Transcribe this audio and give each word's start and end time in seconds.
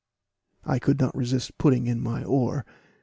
I 0.65 0.79
could 0.79 0.99
not 0.99 1.15
resist 1.15 1.59
putting 1.59 1.85
in 1.85 2.01
my 2.01 2.23
oar. 2.23 2.65